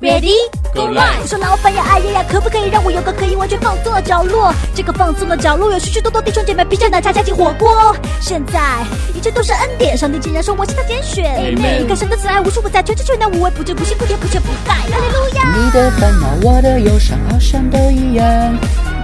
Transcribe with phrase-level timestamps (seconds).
[0.00, 0.32] Ready
[0.74, 1.20] Go live！
[1.20, 4.50] 我说老板呀，哎呀呀，可不可以让我有个可以完全放松的角落？
[4.74, 7.94] 这个放松的角落有许许多多弟兄姐妹披着奶茶加进火锅。
[8.18, 8.82] 现在
[9.14, 11.26] 一切都是恩典，上帝竟然说我是他拣选。
[11.36, 14.74] Amen 你看神的慈爱无处不在，全知全能无微不至，不辛不甜不缺不败。
[14.74, 15.54] 哈利路亚！
[15.54, 18.24] 你的烦恼，我的忧伤，好像都一样。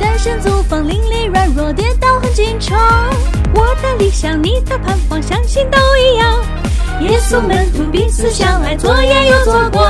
[0.00, 2.80] 单身租房，邻里软弱，跌倒很紧张。
[3.54, 6.42] 我的理想，你的盼望，相信都一样。
[7.00, 9.84] 耶稣门徒彼此相爱，左眼又左光。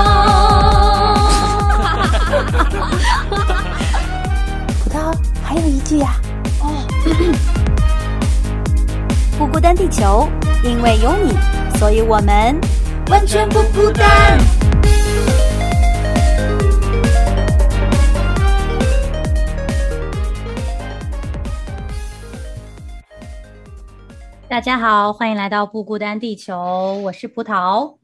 [4.83, 6.17] 葡萄还有一句呀、
[9.39, 10.29] 不孤单，地球，
[10.65, 11.33] 因为有你，
[11.79, 12.59] 所以我们
[13.09, 14.39] 完全不孤单。
[24.57, 27.95] 大家好，欢迎来到不孤单地球，我是葡萄。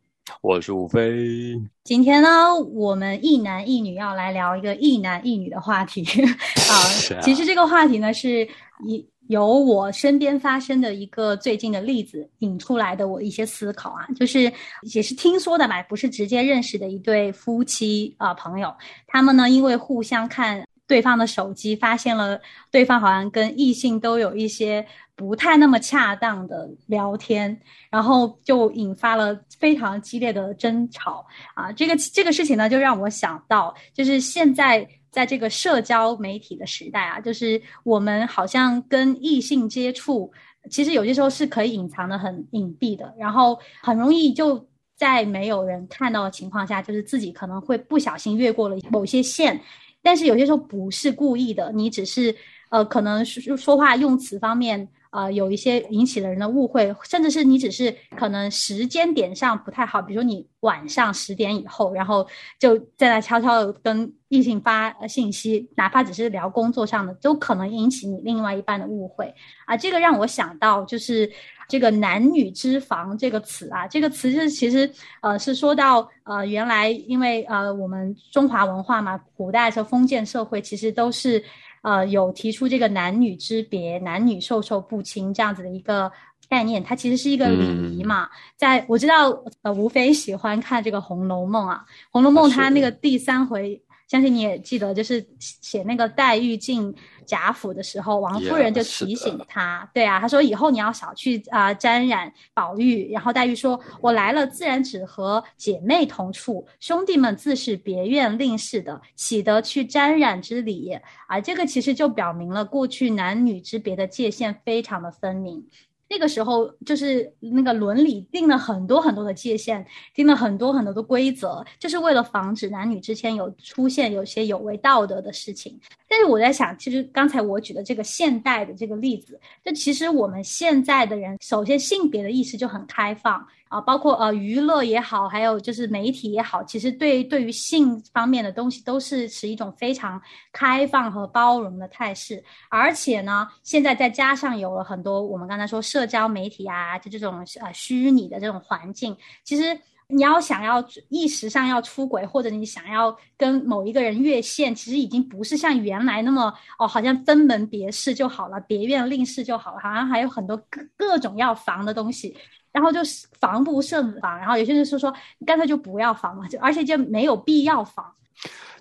[0.43, 6.05] 我是吴飞，今天呢，我们一男一女要来聊一个一男一女的话题
[6.69, 7.23] 啊。
[7.23, 8.47] 其实这个话题呢，是
[8.85, 14.53] 一由我身边发生的一个最近的例子引出来的，我一些思考啊，就是
[14.93, 18.71] 也是听说的吧，不是直接认识的一对夫妻啊、朋友，
[19.07, 22.39] 他们呢因为互相看对方的手机，发现了
[22.71, 27.61] 对方好像跟异性都有一些不太那么恰当的聊天，
[27.91, 31.71] 然后就引发了非常激烈的争吵啊。
[31.73, 40.33] 这个这个事情呢，就让我想到，就是现在在这个社交媒体的时代啊，就是我们好像跟异性接触，
[40.71, 44.67] 其实有些时候是可以隐藏的很隐蔽的，然后很容易就。
[44.95, 49.61] 在没有人看到的情况下，就是自己可能会不小心越过了某些线，
[50.01, 52.33] 但是有些时候不是故意的，你只是
[52.71, 62.27] 呃，可能说说话用词方面呃有一些引起了人的误会，甚至是你只是可能时间点上不太好，比如你晚上十点以后，然后
[62.59, 69.33] 就在那悄悄的跟异性发信息，哪怕只是聊工作上的，都可能引起你另外一半的误会
[69.67, 69.77] 啊。
[69.77, 71.31] 这个让我想到就是
[71.69, 74.91] 这个“男女之防”这个词啊，这个词就是其实
[75.21, 81.43] 呃是说到呃原来因为呃我们中华文化嘛，古代的时候封建社会其实都是
[81.83, 86.11] 呃有提出这个男女之别、男女授受不亲这样子的一个
[86.49, 88.29] 概念，它其实是一个礼仪嘛。
[88.57, 89.31] 在我知道
[89.63, 93.83] 呃吴非喜欢看这个《红楼梦》啊，《红楼梦》它那个第三回。
[94.13, 103.11] 相信你也记得，就是写那个黛玉进贾府的时候，王夫人就提醒他，对啊，他说以后你要少去啊、沾染宝玉。
[103.11, 110.93] 然后黛玉说：“我来了，自然只和姐妹同处，兄弟们自是别院令事的，岂得去沾染之理？”
[111.27, 115.67] 啊，这个其实就表明了过去男女之别的界限非常的分明。
[116.13, 119.83] 那个时候就是那个伦理定了很多很多的界限，
[120.15, 125.81] 定了很多很多的规则，就是为了防止男女之间有出现有些有违道德的事情。
[126.07, 140.21] 但是我在想，其实刚才我举的这个现代的这个例子，就其实我们现在的人，首先性别的意识就很开放啊，包括呃娱乐也好，还有就是媒体也好，其实对对于性方面的东西都是持一种非常
[140.53, 142.45] 开放和包容的态势。
[142.69, 162.37] 而且呢，现在再加上有了很多我们刚才说社交媒体啊，就这种呃虚拟的这种环境，其实你要想要意识上要出轨，或者你想要跟某一个人越线，其实已经不是像原来那么哦，好像分门别事就好了，别院另室就好了，好像还有很多各各种要防的东西。
[162.73, 165.15] 然后就是防不胜防，然后有些人说说
[165.47, 168.05] 干脆就不要防嘛，就而且就没有必要防。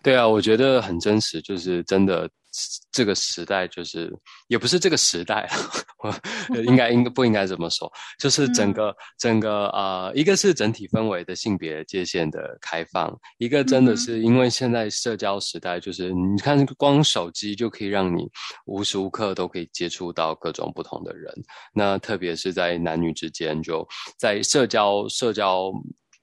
[0.01, 2.29] 对啊，我觉得很真实，就是真的
[2.91, 4.11] 这个时代，就是
[4.47, 5.49] 也不是这个时代，
[5.99, 6.13] 我
[6.63, 18.29] 应该应该不应该这么说，就是整个、整个呃，一个是整体氛围的性别界限的开放，一个真的是因为现在社交时代，就是你看光手机就可以让你
[18.65, 21.33] 无时无刻都可以接触到各种不同的人，
[21.73, 23.87] 那特别是在男女之间，就
[24.17, 25.71] 在社交社交。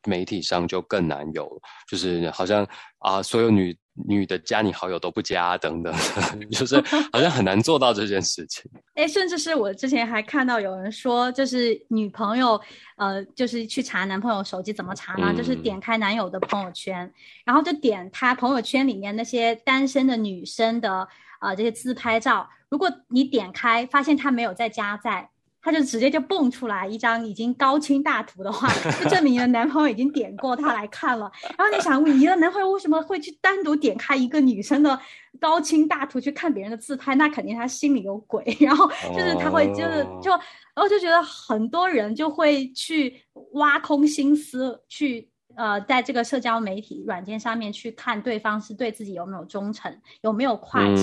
[0.08, 2.66] 媒体上就更难有，就是好像
[2.98, 3.76] 啊、所有女
[4.08, 5.94] 女的加你好友都不加等等，
[6.50, 6.80] 就是
[7.12, 8.68] 好像很难做到这件事情。
[8.94, 12.60] 哎，甚至是我之前还看到有人说，就是女朋友，
[12.96, 15.28] 呃，就是去查男朋友手机怎么查呢？
[15.28, 17.12] 嗯就是点开男友的朋友圈，
[17.44, 21.06] 然后就点他朋友圈里面那些单身的女生的
[21.40, 22.48] 呃这些自拍照。
[22.68, 25.30] 如果你点开发现他没有在加在，
[25.68, 28.72] 他他就直接就蹦出来一张已经高清大图的话，
[29.02, 31.30] 就证明你的男朋友已经点过他来看了。
[31.58, 34.98] 然后你想，你的男朋友为什么会去单独点开一个女生的
[35.38, 37.14] 高清大图去看别人的自拍？
[37.16, 38.42] 那肯定他心里有鬼。
[38.60, 43.22] 然后就是他会就是就，然后就觉得很多人就会去
[43.52, 45.28] 挖空心思去。
[45.58, 51.02] 呃，在这个社交媒体软件上面去看对方是对自己有没有忠诚，有没有跨界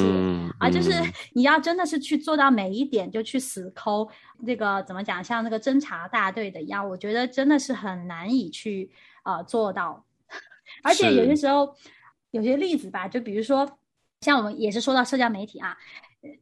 [0.57, 0.69] 啊？
[0.69, 0.91] 就是
[1.35, 4.09] 你要真的是去做到每一点就去死抠，
[4.45, 5.21] 这个怎么讲？
[5.21, 8.89] 像那个侦查大队的一样，我觉得真的是很难以去
[9.25, 10.05] 呃做到。
[10.81, 11.75] 而且有些时候
[12.31, 13.69] 有些例子吧，就比如说
[14.21, 15.75] 像我们也是说到社交媒体啊，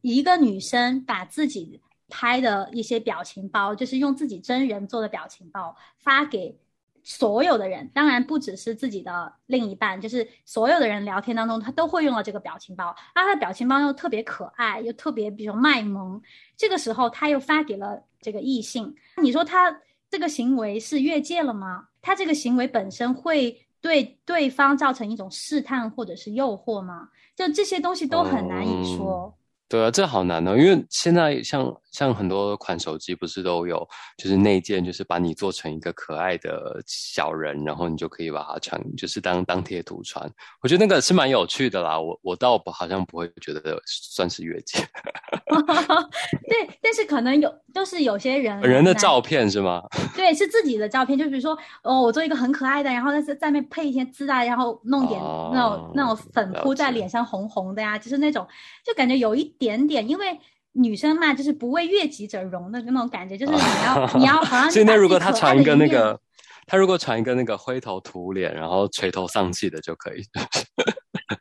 [0.02, 6.56] 一个女生把自己拍的一些表情包，就是用自己真人做的表情包发给。
[7.04, 12.96] 所有的人，当然不只是自己的另一半，就是所有的人聊天当中，他都会用到这个表情包。
[13.14, 16.20] 他的表情包又特别可爱，又特别比如卖萌。
[16.56, 18.94] 这个时候，他又发给了这个异性。
[19.22, 21.88] 你说他这个行为是越界了吗？
[22.00, 27.10] 他这个行为本身会对对方造成一种试探或者是诱惑吗？
[27.36, 29.36] 就这些东西都很难以说。
[29.68, 33.88] 对啊，这好难呢，因为现在像像很多款手机不是都有，
[34.18, 40.30] 就是内建，就是把你做成一个可爱的小人，然后你就可以把它传，就是当当贴图传。
[40.60, 44.78] 我觉得那个是蛮有趣的啦，我我倒不好像不会觉得算是越界。
[46.46, 49.82] 对，但是可能有，就是有些人人的照片是吗？
[50.14, 55.18] 对，是自己的照片，就比如说哦，我做一个很可爱的，然后在在面配一些字啊，然后弄点
[55.52, 58.46] 那种那种粉扑在脸上红红的呀，就是那种
[58.84, 59.54] 就感觉有一。
[59.56, 60.40] 点点，因为
[60.74, 64.68] 女生嘛，就是不为悦己者容的那种感觉，就是你要你要好像。
[64.72, 66.20] 所以那如果他传一个那个，
[66.66, 70.22] 他如果传一个那个灰头土脸，然后垂头丧气的就可以。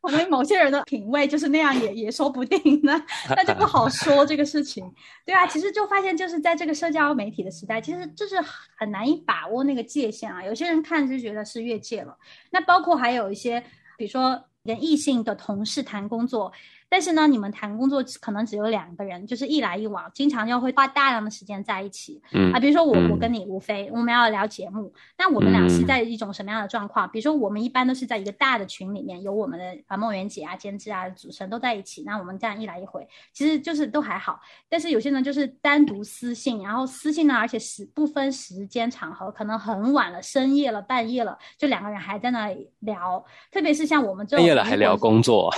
[0.03, 3.01] 可能某些人的品味就是那样，也也说不定呢，
[3.35, 4.83] 那就不好说这个事情。
[5.25, 8.35] 对啊，其实就发现就是在这个社交媒体的时代，其实就是
[8.77, 10.43] 很难以把握那个界限啊。
[10.43, 12.15] 有些人看就觉得是越界了，
[12.51, 13.59] 那包括还有一些，
[13.97, 16.51] 比如说跟异性的同事谈工作。
[16.93, 22.21] 但是呢，你们谈工作可能只有两个人，就是一来一往，经常要会花大量的时间在一起。
[22.33, 27.09] 嗯啊，比如说我我跟你吴飞，我们要聊节目，那我们俩是在一种什么样的状况？
[27.09, 34.39] 比如说我们一般都是在一个大的群里面，有我们的啊梦圆姐啊、监制啊、主持人都在一起，那我们这样一来一回，其实就是都还好。
[34.69, 43.25] 但是有些人就是单独私信，然后私信呢，而且时不分时间场合，可能很晚了、深夜了、半夜了，就两个人还在那里聊。
[43.51, 45.51] 特别是像我们这种半夜了还聊工作，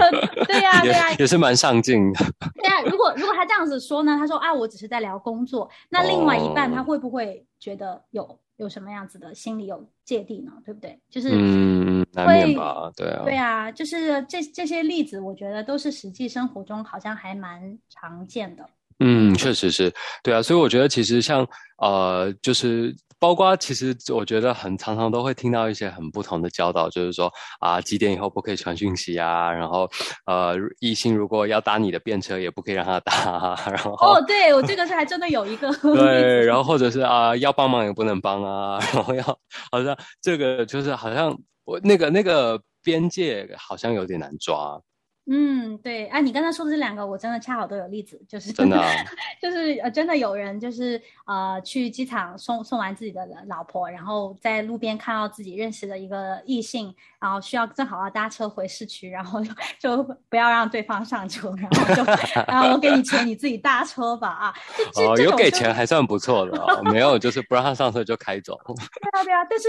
[0.46, 0.81] 对呀。
[0.82, 2.24] 对啊，也是蛮上进的。
[2.54, 4.16] 对啊，如果如果他这样子说呢？
[4.18, 5.70] 他说啊，我只是在聊工作。
[5.88, 10.52] 那另外一半他会不会觉得有有什么样子的心理有芥蒂呢？
[10.64, 10.98] 对不对？
[11.10, 12.90] 就是嗯，难免吧。
[12.96, 18.68] 对啊，对啊，就是这这些例子，我觉得都是实际生活中好像还蛮常见的。
[19.02, 21.46] 嗯，确实是对啊，所以我觉得其实像
[21.78, 22.94] 呃，就是。
[23.22, 29.88] 包括其实我觉得很常常都会听到一些很不同的教导，就是说啊几点以后不可以传讯息啊，然后
[30.26, 39.22] 呃异性如果要搭你的便车也不可以让他搭， 然后哦对我这个是还真的有一个 对，然后或者是啊要帮忙也不能帮啊， 然后要
[39.70, 41.32] 好像这个就是好像
[41.64, 44.82] 我那个那个边界好像有点难抓。
[45.26, 48.76] 嗯，对，哎，你刚才说的这两个，我真的恰好都有例子，就是真的，
[49.40, 62.04] 就是呃，真的有人就是呃，去机场送送完自己的老婆，然后在路边看到自己认识的一个异性，然后需要正好要搭车回市区，然后就就不要让对方上车，然后就
[62.48, 64.54] 然后我给你钱，你自己搭车吧啊，
[64.96, 68.58] 哦，有给钱还算不错的，没有就是不让他上车就开走。
[68.66, 69.68] 对啊对啊，但是。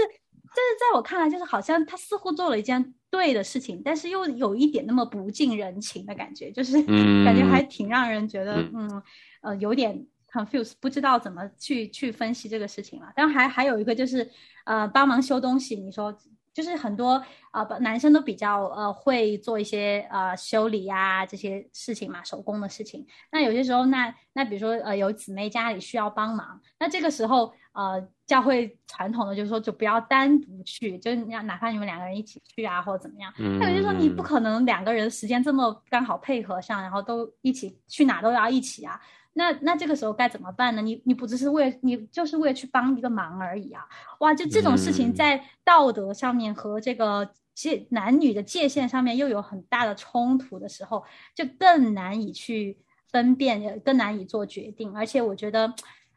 [0.54, 6.80] 但是在我看来，就是好像他似乎做了一件对的事情，但是又有一点那么不近人情的感觉，就是
[7.24, 9.02] 感觉还挺让人觉得，嗯，
[9.42, 13.12] 呃，有点 confuse，不知道怎么去去分析这个事情了。
[13.16, 14.30] 但还还有一个就是，
[14.64, 16.16] 呃，帮忙修东西，你说。
[16.54, 17.20] 就是很多
[17.50, 23.04] 啊，男生都比较呃会做一些呃修理呀这些事情嘛，手工的事情。
[23.32, 33.30] 那有些时候，那那比如说呃有姊妹家里需要帮忙，那这个时候呃教会传统的就是说就不要单独去，就是你哪怕你们两个人一起去啊或者怎么样。
[33.60, 38.98] 还有就是说你不可能两个人时间这么刚好配合上，然后都一起去哪都要一起啊。
[39.36, 40.80] 那那这个时候该怎么办呢？
[40.80, 43.84] 你你不只是为你就是为了去帮一个忙而已啊！
[44.20, 51.04] 哇，就这种事情在道德上面和这个界男女的界限上面又有很大的冲突的时候，
[51.34, 52.78] 就更难以去
[53.10, 54.96] 分辨，更难以做决定。
[54.96, 55.74] 而且我觉得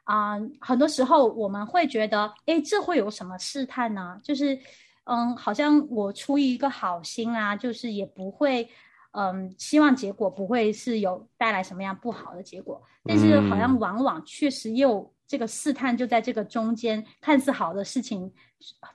[0.07, 4.19] 啊，很多时候我们会觉得，哎，这会有什么试探呢？
[4.23, 4.57] 就是
[5.03, 8.67] 嗯，好像我出于一个好心啊，就是也不会。
[9.11, 18.31] 嗯，希望结果不会是有带来什么样不好的结果，但是好像往往确实又这个试探就在这个中间，看似好的事情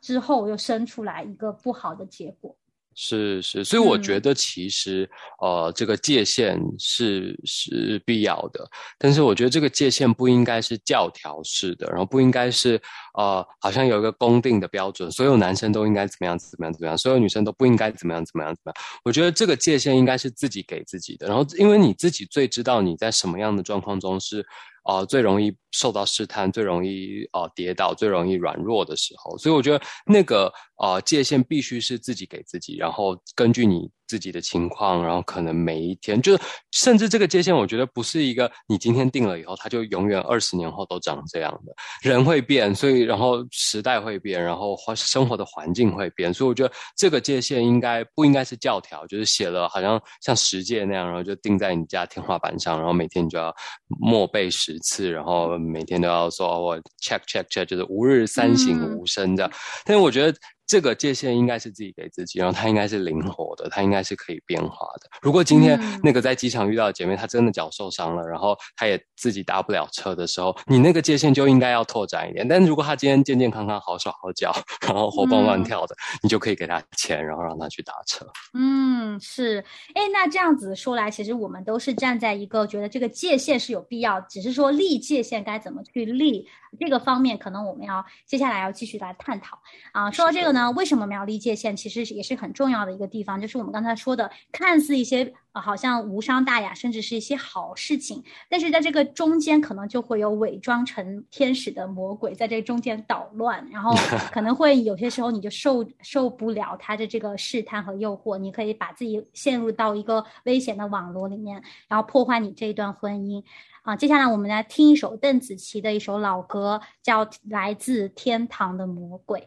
[0.00, 2.56] 之后又生出来一个不好的结果。
[2.94, 5.08] 是是，所以我觉得其实
[5.40, 8.68] 呃，这个界限是是必要的，
[8.98, 12.80] 但是我觉得这个界限不应该是教条式的，然后不应该是
[13.18, 18.84] 呃，好像有一个公定的标准，所有男生都应该怎么样怎么样怎么样，所有女生都不应该怎么样怎么样怎么样。
[19.04, 24.44] 我觉得这个界限应该是自己给自己的，然后因为你自己最知道你在什么样的状况中是。
[24.82, 33.90] 啊，最容易受到试探，最容易啊跌倒，最容易软弱的时候，所以我觉得那个啊界限必须是自己给自己，然后根据你。
[34.12, 41.72] 自己的情况，然后可能每一天，就是甚至这个界限，我觉得不是一个你今天定了以后，它就永远二十年后都长这样的。
[42.02, 53.50] 人会变，所以然后时代会变，然后生活的环境会变，所以我觉得这个界限应该不应该是教条，就是写了好像像十诫那样，然后就定在你家天花板上，然后每天你就要
[53.98, 59.50] 默背十次，然后每天都要说我 check check check，就是吾日三省吾身这样。
[59.86, 60.38] 但是我觉得。
[60.72, 65.10] 这个界限应该是自己给自己，然后它应该是灵活的，它应该是可以变化的。
[65.20, 72.48] 如果今天那个在机场遇到的姐妹，她真的脚受伤了，然后她也自己搭不了车的时候，你那个界限就应该要拓展一点。
[72.48, 74.50] 但是如果她今天健健康康、好手好脚，
[74.86, 78.26] 然后活蹦乱跳的，你就可以给她钱，然后让她去搭车。
[78.54, 79.62] 嗯，是。
[79.92, 86.48] 哎，那这样子说来，其实我们都是站在一个觉得这个界限是有必要，只是说立界限该怎么去立
[86.80, 89.58] 这个方面，可能我们要接下来要继续来探讨
[89.92, 90.10] 啊。
[90.10, 90.61] 说到这个呢。
[90.70, 93.40] 为什么苗栗界限其实也是很重要的一个地方？
[93.40, 103.94] 就是我们刚才说的，看似一些呃好像无伤大雅，甚至是一些好事情，但是在这个中间可能就会有伪装成天使的魔鬼在这中间捣乱，然后
[104.32, 113.42] 可能会有些时候你就受受不了他的这个试探和诱惑，你可以把自己陷入到一个危险的网络里面，然后破坏你这一段婚姻
[113.82, 113.96] 啊。
[113.96, 119.40] 接下来我们来听一首邓紫棋的一首老歌，叫《来自天堂的魔鬼》。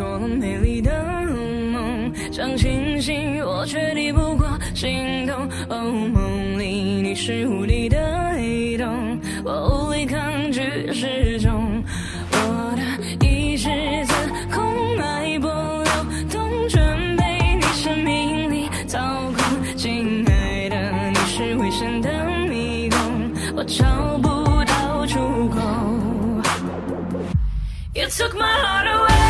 [0.00, 0.90] 做了美丽的
[1.70, 5.46] 梦，想清醒我却抵不过心动。
[5.68, 7.98] 哦，梦里你是无力的
[8.32, 11.84] 黑洞，我无力抗拒失重。
[12.32, 13.68] 我的意识
[14.06, 14.14] 自
[14.54, 15.52] 空脉搏
[15.84, 15.92] 流
[16.30, 18.98] 动，全被你生命力操
[19.36, 19.76] 控。
[19.76, 22.10] 亲爱的，你是危险的
[22.48, 22.98] 迷宫，
[23.54, 25.18] 我找不到出
[25.50, 25.60] 口。
[27.92, 29.29] You took my heart away.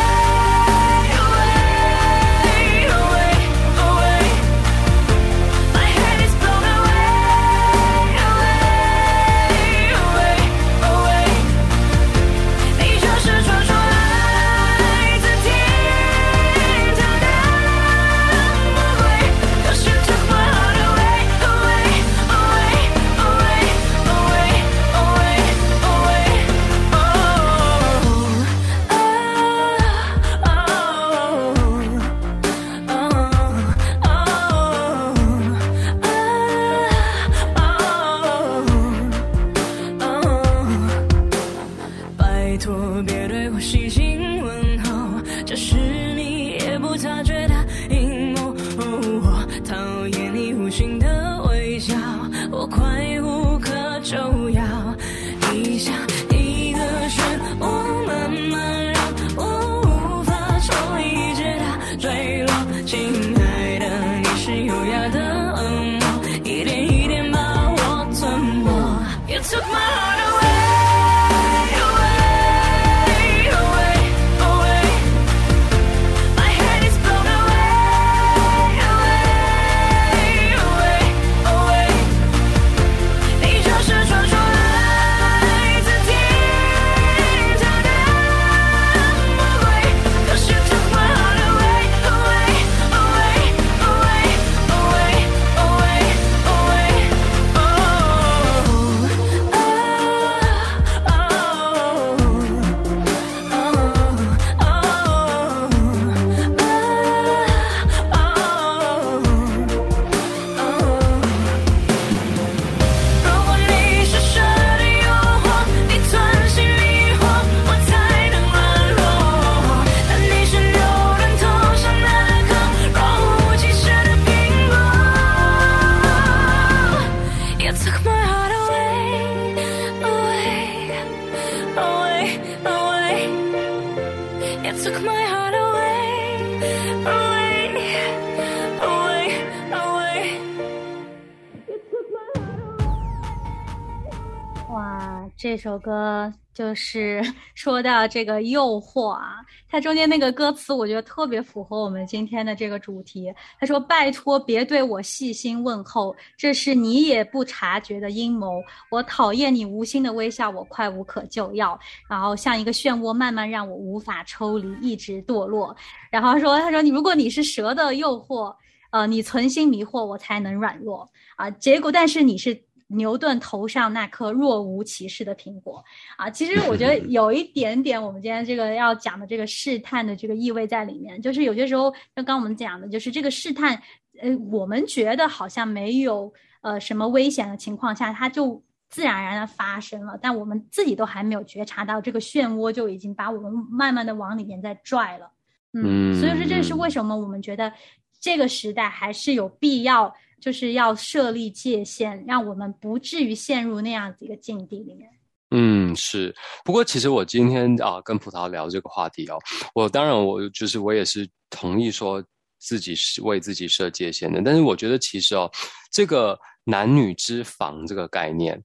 [145.51, 147.21] 这首歌就是
[147.57, 149.39] 说到这个诱惑啊，
[149.69, 153.35] 它中间那个歌词，我觉得特别符合我们今天的这个主题。
[153.59, 158.63] 他说：“拜托，别对我细心问候，这是你也不察觉的阴谋。
[158.93, 161.77] 我讨厌你无心的微笑，我快无可救药，
[162.09, 165.75] 然后像一个漩涡，慢慢让我无法抽离，一直堕落。
[166.13, 168.55] 然后说：他说你如果你是蛇的诱惑，
[168.93, 171.51] 呃，你存心迷惑我才能软弱啊。
[171.51, 172.57] 结果，但是你是。”
[172.93, 175.83] 牛顿头上那颗若无其事的苹果
[176.17, 181.23] 啊，其实我觉得 有一点点我们今天这个要讲的这个试探的这个意味在里面。
[181.23, 183.81] 就是有些时候，刚刚我们讲的，就是这个试探，
[184.21, 186.33] 呃，我们觉得好像没有
[186.63, 195.31] 呃什么危险的情况下，它就自然而然的发生了，但我们自己都还没有觉察到，这个漩涡就已经把我们慢慢的往里面在拽了。
[195.75, 197.73] 嗯，所以说这是为什么我们觉得
[198.21, 200.13] 这个时代还是有必要。
[200.41, 205.09] 就是要设立界限，让我们不至于陷入那样子一个境地里面。
[205.53, 206.35] 嗯，是。
[206.65, 209.37] 不过，其实我今天啊，跟葡萄聊这个话题哦，
[209.75, 212.25] 我当然我就是我也是同意说
[212.59, 214.41] 自己是为自己设界限的。
[214.45, 215.51] 但是，我觉得其实哦，
[215.91, 218.63] 这个男女之防这个概念，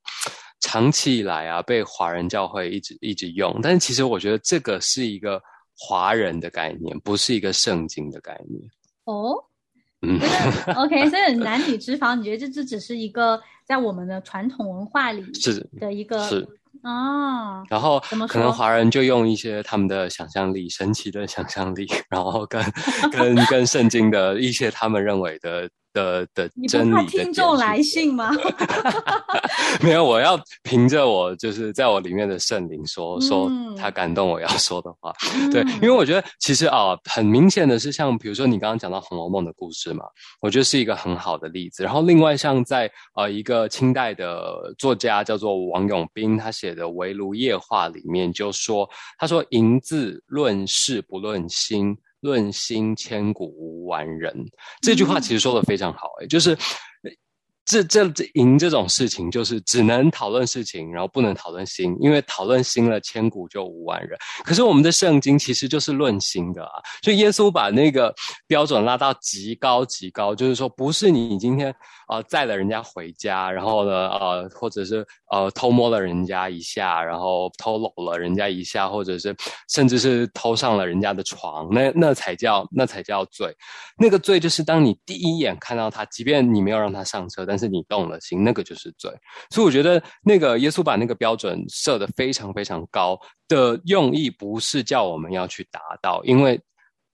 [0.60, 3.60] 长期以来啊，被华人教会一直一直用。
[3.64, 5.42] 但是，其实我觉得这个是一个
[5.76, 8.62] 华人的概念，不是一个圣经的概念。
[9.06, 9.44] 哦。
[10.76, 16.48] OK，所以男女之防，你觉得这这只是一个在我们的传统文化里是的一个是
[16.84, 22.64] 哦，然后可能华人就用一些他们的想象力，神奇的想象力，然后跟
[23.12, 25.70] 跟跟圣经的一些他们认为的。
[25.96, 28.30] 的的真理听众来信吗？
[29.82, 35.14] 没有，我要凭着我就是在我里面的圣灵说说他感动我要说的话。
[35.52, 40.04] 对，因为我觉得其实啊，很明显的是，像比如说你刚刚讲到《红楼梦》的故事嘛，
[40.42, 41.84] 我觉得是一个很好的例子。
[41.84, 51.98] 然后另外像在呃一个清代的作家叫做王永斌，他写的《围炉夜话》里面就说，他说“银字论事不论心”。
[52.26, 54.36] 论心千古无完人，
[54.82, 56.58] 这句话其实说的非常好，哎，就是。
[57.66, 64.18] 这这这赢这种事情，就是只能讨论事情，然后不能讨论心，因为讨论心了，千古就无完人。
[64.44, 68.14] 可是我们的圣经其实就是论心的啊，所以耶稣把那个
[68.48, 71.74] 标准拉到极高极高，就是说，不是你今天
[72.08, 79.36] 呃载了人家回家，然后呢呃，或者是呃偷摸了人家一下，然后偷搂了人家一下，或者是
[79.70, 83.52] 甚至是偷上了人家的床，那那才叫那才叫罪。
[83.98, 89.10] 那个罪就是当你第一眼看到他，即便你没有让他上车，但但是你动了心，那个就是罪。
[89.50, 96.60] 所以我觉得那个耶稣把那个标准设得非常非常高的用意，不是叫我们要去达到，因为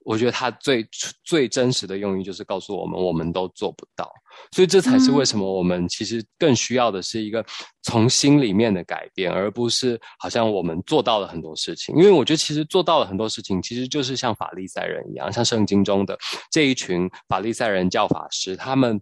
[0.04, 0.84] 我觉得他最
[1.24, 4.12] 最真实的用意就是告诉我们，我们都做不到。
[4.52, 7.46] 所以这才是为什么我们其实更需要的是一个
[7.84, 11.96] 从心里面的改变，而不是好像我们做到了很多事情。
[11.96, 16.18] 因为我觉得其实做到了很多事情，其实就是像法利赛人一样，像圣经中的
[16.50, 19.00] 这一群法利赛人教法师，他们。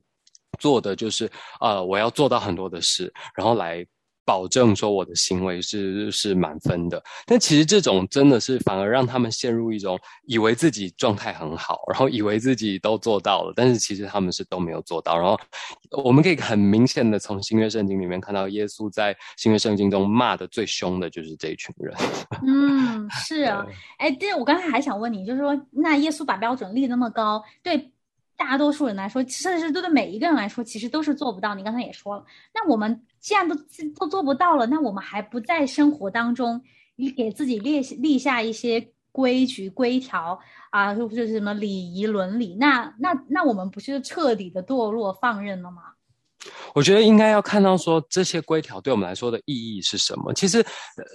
[0.59, 3.85] 做的就是，呃，我要做到很多的事，然后来
[4.25, 7.01] 保证说我的行为是是满分的。
[7.25, 15.17] 但其实这种真的是反而让他们陷入一种以为自己状态很好，然后以为自己都做到了，但是其实他们是都没有做到。
[15.17, 15.39] 然后
[16.03, 21.95] 我们可以很明显的从新约圣经里面看到，耶稣在新约圣经中骂的最凶的就是这一群人。
[22.45, 23.65] 嗯，是啊，
[23.97, 27.91] 哎，但我刚才还想问你，就是说，那耶稣把标准立那么高，对？
[28.39, 31.53] 大多数人来说，甚至是对每一个人来说，其实都是做不到。
[31.53, 32.23] 你刚才也说了，
[32.55, 33.53] 那我们既然都
[33.97, 36.61] 都做不到了，那我们还不在生活当中，
[36.95, 42.55] 你给自己列立下一些规矩规条啊，就是什么礼仪伦理？
[42.55, 45.81] 那那那我们不是彻底的堕落放任了吗？
[46.73, 50.33] 我觉得应该要看到说这些规条对我们来说的意义是什么。
[50.33, 50.65] 其实，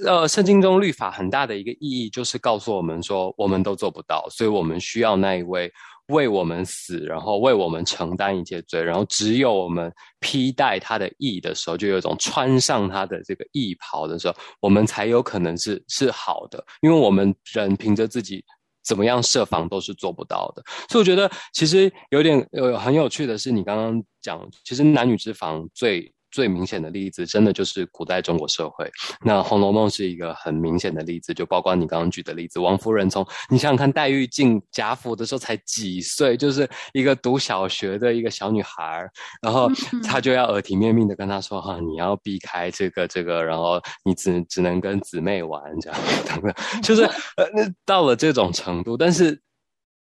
[0.05, 5.73] 呃，圣经中律法很大的一个意义就是告诉我们说，我们都做不到，所以我们需要那一位。
[6.09, 16.64] 为我们死，然后为我们承担一切罪，然后只有我们披戴他的义的时候，就有一种穿上他的这个义袍的时候，我们才有可能是是好的。
[16.83, 18.45] 因为我们人凭着自己
[18.85, 20.62] 怎么样设防都是做不到的。
[20.88, 26.13] 所以我觉得其实有点呃很有趣的是，你刚刚讲，其实男女之防最。
[26.35, 28.90] 最明显的例子，真的就是古代中国社会。
[29.25, 39.09] 那《红楼梦》是一个很明显的例子，就包括你刚刚举的例子，王夫人从你想想看，黛玉进贾府的时候才几岁，就是一个读小学的一个小女孩，
[39.40, 39.70] 然后
[40.03, 47.05] 她就要耳提面命的跟她说：“哈，你要避开这个这个，然后你只只能跟姊妹玩这样等等，就是
[47.37, 49.40] 呃，那到了这种程度，但是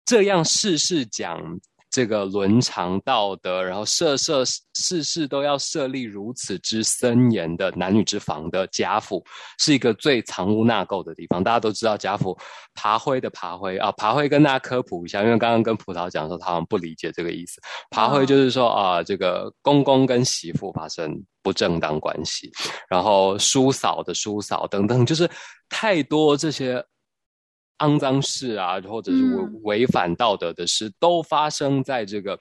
[0.07, 1.43] 这样事事讲。
[1.91, 9.25] 这个伦常道德，然后设设事事都要设立如此之森严的男女之防的贾府，
[9.59, 11.43] 是一个最藏污纳垢的地方。
[11.43, 12.39] 大家都知道贾府
[12.75, 17.61] 爬灰的爬灰啊，爬灰跟大家科普一下，因为刚刚跟葡萄讲说他好像不理解这个意思。
[17.91, 22.53] 爬灰就是说啊，这个公公跟媳妇发生不正当关系，
[22.89, 25.29] 然后叔嫂的叔嫂等等，就是
[25.69, 26.85] 太多这些。
[27.81, 29.23] 肮脏事啊，或者是
[29.63, 32.39] 违违反道德的事，都发生在这个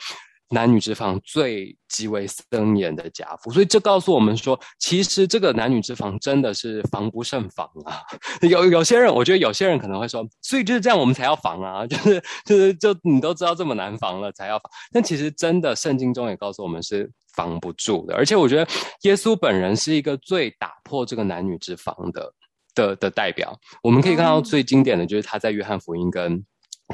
[0.52, 3.52] 男女之防最极为森严的家府。
[3.52, 8.02] 所以这告诉我们说，其实这个男女之防真的是防不胜防啊。
[8.42, 14.72] 有有些人，我觉得有些人可能会说，所以就是这样，我们才要防啊， 就是就是就你都知道这么难防了，才要防。
[14.92, 18.16] 但其实真的，圣经中也告诉我们是防不住的。
[18.16, 18.68] 而且我觉得
[19.04, 22.34] 耶稣本人是一个最打破这个男女之防的。
[22.80, 26.44] 的的代表，我们可以看到最经典的就是他在约翰福音跟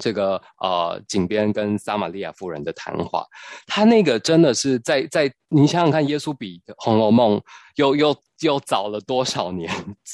[0.02, 3.26] 这个呃井边跟撒玛利亚妇人的谈话，
[3.67, 7.37] 他那个真的是在在你想想看，耶稣比《红楼梦》
[7.75, 9.71] 又又又早了多少年，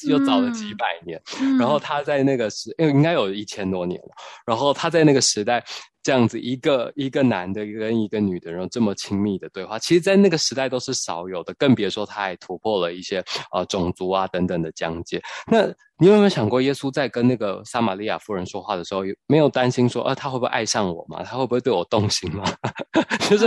[0.08, 1.22] 又早了几百年，
[1.60, 4.10] 然后他在那个时，因为应该有一千多年了，
[4.46, 5.64] 然后他在那个时代。
[6.04, 13.24] 这样子一个一个男的跟一个女的，然后这么亲密的对话，其实，在那个时代都是少有的，更别说他还突破了一些
[13.54, 15.22] 呃种族啊等等的疆界。
[15.46, 15.68] 那
[16.00, 21.22] 你有没有想过，耶稣在跟那个撒玛利亚夫人说话的时候，有没有担心说，呃，他会不会爱上我嘛？
[21.22, 22.44] 他会不会对我动心嘛？
[23.30, 23.46] 就是，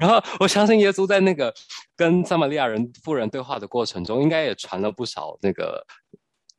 [0.00, 1.52] 然后我相信耶稣在那个
[1.96, 5.84] 跟撒玛利亚人夫人对话的过程中，应该也传了不少那个。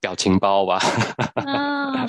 [0.01, 0.77] 表情包吧，
[1.47, 1.91] 嗯，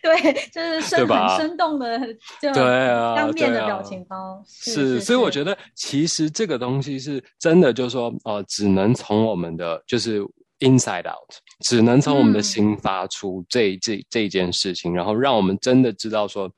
[0.00, 1.98] 对，就是生很生动的，
[2.40, 10.20] 对啊，当面的表情包是，所以我觉得其实这个东西是真的，就是说，呃，只能从我们的就是
[10.60, 16.48] inside out，只能从我们的心发出这这这件事情，然后让我们真的知道说。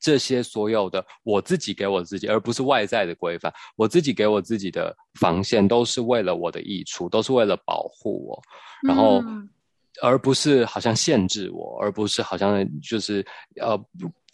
[0.00, 8.42] 这些所有的我自己给我自己，而不是外在的规范，我自己给我自己的防线，都是为了我的益处，都是为了保护我，
[8.86, 9.22] 然后，
[10.02, 13.24] 而不是好像限制我，而不是好像就是
[13.60, 13.78] 呃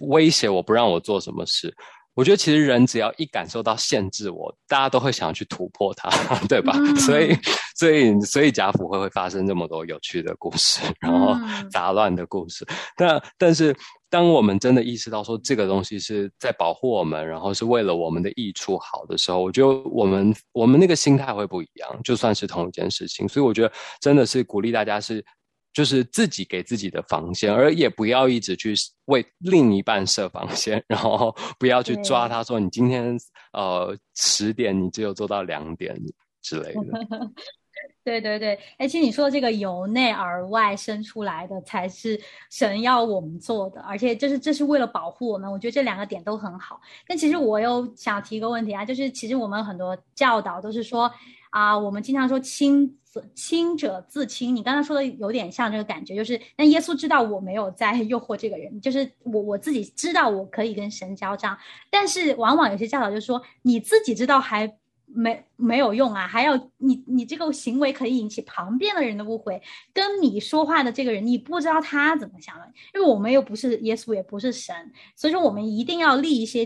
[0.00, 1.74] 威胁我不让我做什么事。
[2.14, 6.10] 我觉得其实人只要一感受到限制我，大家都会想要去突破它，
[6.48, 6.72] 对吧？
[6.96, 7.34] 所以，
[7.76, 11.36] 所以，所以贾府会会发生这么多有趣的故事，然后
[11.70, 12.66] 杂乱的故事。
[12.96, 13.74] 但但是。
[14.10, 23.28] 当我们真的意识到说这个东西是在保护我们，然后是为了我们的益处好的时候，我觉得我们我们那个心态会不一样，就算是同一件事情。
[23.28, 25.24] 所以我觉得真的是鼓励大家是，
[25.72, 33.16] 就是自己给自己的防线，而也不要一直去为另一半设防线， 然后不要去抓他说你今天
[33.52, 35.96] 呃十点你只有做到两点
[36.42, 36.80] 之类的。
[38.02, 42.18] 对对对，哎，其实你说的这个由内而外生出来的才是
[42.50, 45.50] 神要我们做的，而且就是这是为了保护我们。
[45.50, 46.80] 我觉得这两个点都很好。
[47.06, 51.12] 但其实我又想提一个问题啊，就是其实我们很多教导都是说
[51.50, 52.98] 啊，我们经常说亲
[53.34, 54.56] 亲者自亲。
[54.56, 61.56] 你刚才说的有点像这个感觉，就是那耶稣知道我没有在诱惑这个人，就是我我自己知道我可以跟神交账，
[61.90, 64.74] 但是往往有些教导就说你自己知道还。
[65.12, 69.60] 没没有用啊，还要你你这个行为可以引起旁边的人的误会，
[69.92, 74.74] 跟你说话的这个人，你不知道他怎么想的，因为我们又不是耶稣，也不是神，
[75.16, 76.64] 所以说我们一定要立一些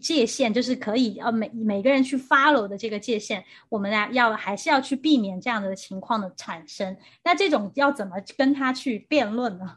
[0.00, 6.96] 界限，就是可以呃每每个人去 follow 的这个界限，我们呢要还是要去避免这样的情况的产生。
[7.22, 9.76] 那这种要怎么跟他去辩论呢？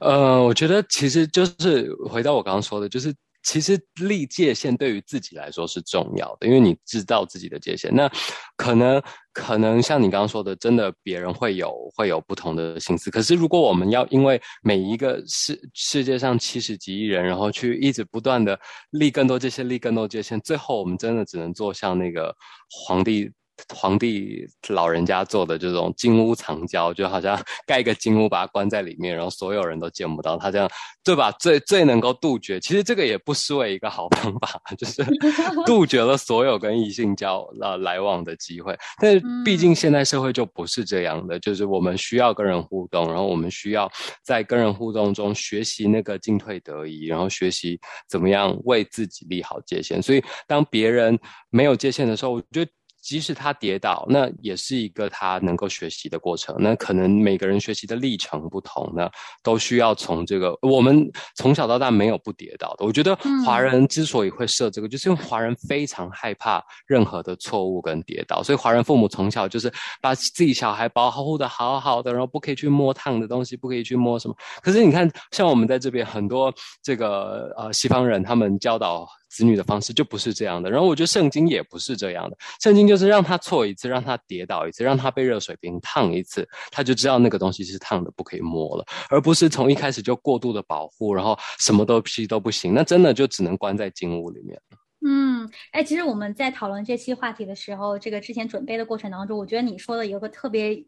[0.00, 3.14] 呃，我觉得其实就是回到我刚刚说的，就是。
[3.42, 7.94] 其实立界限对于自己来说是重要的，因为你知道自己的界限。
[7.94, 8.10] 那
[8.56, 9.02] 可能
[9.32, 13.10] 可能像你刚刚说的，真的别人会有会有不同的心思。
[13.10, 18.58] 可是如果我们要因为每一个世世界上七十几亿人，然后去一直不断的
[18.90, 22.34] 立更多界限，立更多界限，最后我们真的只能做像那个
[22.70, 23.30] 皇帝。
[23.74, 30.68] 皇帝老人家做的这种金屋藏娇，就好像 盖一个金屋把它关在里面，然后所有人都见不到他这样，
[31.04, 31.30] 对吧？
[31.32, 35.04] 最最能够杜绝，其实这个也不失为一个好方法， 就是
[35.66, 38.76] 杜绝了所有跟异性交呃来往的机会。
[39.00, 43.90] 但是毕竟现在社会就不是这样的，就是我们需要跟人互动，然后我们需要
[44.24, 50.00] 在跟人互动中学习那个进退得宜，然后学习怎么样为自己立好界限。
[50.02, 51.18] 所以当别人
[51.50, 52.70] 没有界限的时候，我觉得。
[53.02, 56.54] 即使他跌倒，那也是一个他能够学习的过程。
[56.58, 59.10] 那可能每个人学习的历程不同，呢
[59.42, 62.86] 都需要从这个我们从小到大没有不跌倒的。
[62.86, 74.36] 我觉得华人之所以会设这个，就是因为华人非常害怕任何的错误跟跌倒，所以华人父母从小就是把自己小孩保护的好好的，然后不可以去摸烫的东西，不可以去摸什么。
[74.62, 79.08] 可是你看，像我们在这边很多这个呃西方人，他们教导。
[79.32, 82.36] 子女的方式就不是这样的，然后我觉得圣经也不是这样的。
[82.60, 94.78] 圣经就是让他错一次，让他跌倒一次，让他被热水瓶烫一次，他就知道那个东西是烫的，不可以摸了，而不是从一开始就过度的保护，然后什么东西都不行，那真的就只能关在金屋里面了。
[95.04, 100.84] 嗯，哎，其实我们在讨论这期话题的时候，这个之前准备的过程当中，我觉得你说的有个特别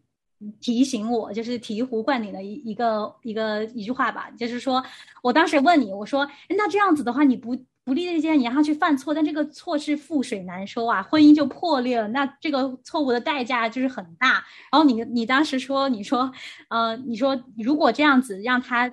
[0.61, 4.85] 提醒我，就是醍醐灌顶的一一个一个一句话吧，就是说
[5.23, 7.57] 我当时问你，我说那这样子的话，你不？
[7.87, 12.09] 不立这件，你让他去犯错，但这个错是覆水难收啊，婚姻就破裂了。
[12.09, 14.43] 那这个错误的代价就是很大。
[14.73, 16.33] 然后你你当时说，你说，
[16.71, 18.91] 呃，你说如果这样子让他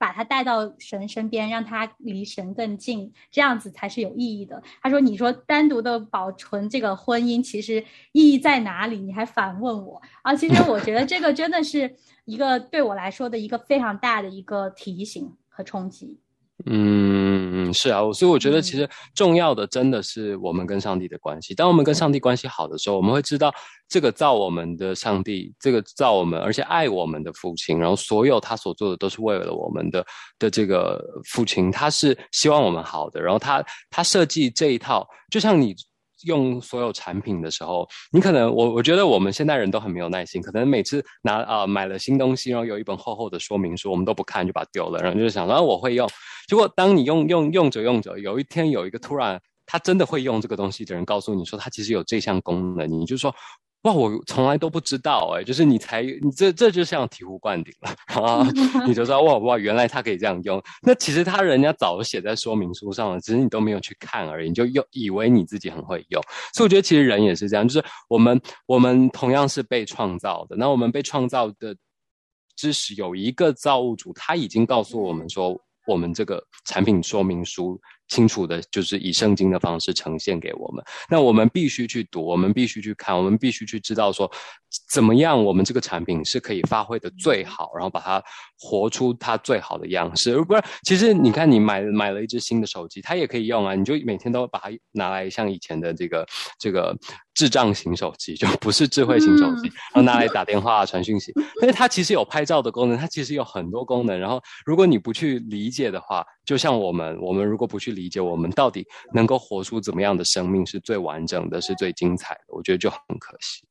[0.00, 4.62] 把他带到神身边，让他离神更近，这样子才是有意义的。
[4.80, 8.96] 他说，你说单独的保存这个婚姻，其实意义在哪里？
[8.96, 10.34] 你还反问我啊？
[10.34, 16.18] 其实我觉得这个真的是一个对我来说的一个非常大的一个提醒和冲击。
[16.66, 21.54] 嗯，是啊，所以我觉得其实重要的真的是我们跟上帝的关系。
[21.54, 23.52] 当我们跟上帝关系好的时候，我们会知道
[23.88, 30.04] 这个造我们的上帝，这个造我们而且爱我们的父亲，然后所有他所做的都是为了我们的
[30.38, 33.20] 的这个父亲，他是希望我们好的。
[33.20, 35.74] 然后他他设计这一套，就像你。
[36.26, 46.06] 用所有产品的时候，你可能我我觉得我们现代人都很没有耐心，可能每次拿啊买了新东西，然后有一本厚厚的说明书，我们都不看就把它丢了，然后就想然后我会用。
[46.50, 53.32] 结果当你用用用着用着，有一天有一个突然他真的会用这个东西的人告诉你说他其实有这项功能，你就说。
[53.84, 58.46] 哇，我从来都不知道哎，就是你才你这这就像醍醐灌顶了啊！
[58.86, 60.62] 你就知道哇哇，原来它可以这样用。
[60.82, 66.22] 那其实他人家早写在说明书上了，只是你都没有去看而已，你就用以为你自己很会用。
[66.52, 71.74] 所以我觉得其实人也是这样，就是我们我们同样是被创造的，那我们被创造的
[72.54, 75.58] 知识有一个造物主，他已经告诉我们说，
[75.90, 77.80] 我们这个产品说明书。
[78.10, 80.84] 清楚的，就是以圣经的方式呈现给我们。
[81.08, 84.30] 那我们必须去读，我们必须去看，我们必须去知道说，
[84.90, 88.22] 怎么样我们这个产品是可以发挥的最好，然后把它
[88.58, 90.38] 活出它最好的样式。
[90.42, 96.26] 不然，其实你看，你买买了一只新的手机，它也可以用啊，你就每天都把它拿来像以前的这个
[96.58, 96.94] 这个
[97.32, 101.32] 智障型手机，就不是智慧型手机，然后拿来打电话、传讯息。
[101.60, 104.18] 但是它其实有拍照的功能，它其实有很多功能。
[104.18, 112.40] 然后如果你不去理解的话，就像我们，我们如果不去理解，我们到底能够活出怎么样的生命是最完整的，是最精彩的？
[112.48, 113.64] 我觉得就很可惜。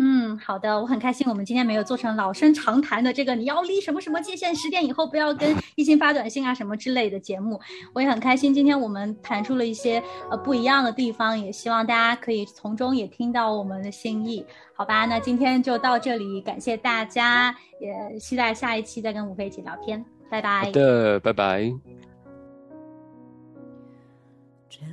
[0.00, 7.60] 嗯，好的，我很开心，我们今天没有做成老生常谈的这个你要立什么什么界限，十点以后不要跟 异性发短信啊什么之类的节目。
[7.92, 14.42] 我也很开心，今天我们谈出了一些呃不一样的地方，也希望大家可以从中也听到我们的心意，
[14.74, 15.04] 好吧？
[15.04, 20.02] 那今天就到这里，感谢大家，也期待下一期再跟吴飞一起聊天。
[20.30, 20.64] 拜拜。
[20.64, 21.70] 好的，拜拜。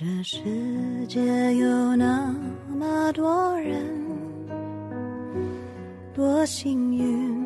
[0.00, 0.38] 这世
[1.08, 1.20] 界
[1.56, 2.32] 有那
[2.68, 3.82] 么多人，
[6.14, 7.37] 多幸运，